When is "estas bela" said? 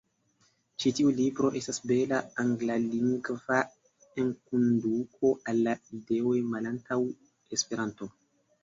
1.59-2.21